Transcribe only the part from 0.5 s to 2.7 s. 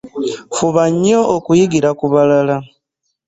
Fuba nnyo okuyigira ku balala.